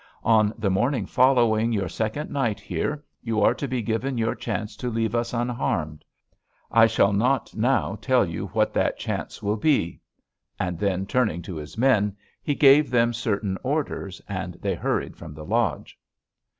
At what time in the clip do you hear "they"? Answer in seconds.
14.55-14.73